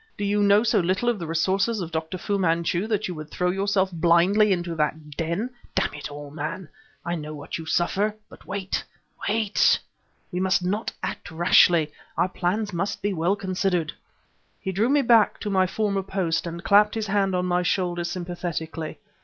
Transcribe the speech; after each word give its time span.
"Do 0.17 0.25
you 0.25 0.41
know 0.41 0.63
so 0.63 0.79
little 0.79 1.09
of 1.09 1.19
the 1.19 1.27
resources 1.27 1.79
of 1.79 1.91
Dr. 1.91 2.17
Fu 2.17 2.39
Manchu 2.39 2.87
that 2.87 3.07
you 3.07 3.13
would 3.13 3.29
throw 3.29 3.51
yourself 3.51 3.91
blindly 3.91 4.51
into 4.51 4.73
that 4.73 5.11
den? 5.11 5.51
Damn 5.75 5.93
it 5.93 6.09
all, 6.09 6.31
man! 6.31 6.69
I 7.05 7.13
know 7.13 7.35
what 7.35 7.59
you 7.59 7.67
suffer! 7.67 8.15
but 8.27 8.47
wait 8.47 8.83
wait. 9.29 9.77
We 10.31 10.39
must 10.39 10.63
not 10.65 10.91
act 11.03 11.29
rashly; 11.29 11.91
our 12.17 12.29
plans 12.29 12.73
must 12.73 13.03
be 13.03 13.13
well 13.13 13.35
considered." 13.35 13.93
He 14.59 14.71
drew 14.71 14.89
me 14.89 15.03
back 15.03 15.39
to 15.41 15.51
my 15.51 15.67
former 15.67 16.01
post 16.01 16.47
and 16.47 16.63
clapped 16.63 16.95
his 16.95 17.05
hand 17.05 17.35
on 17.35 17.45
my 17.45 17.61
shoulder 17.61 18.03
sympathetically. 18.03 18.97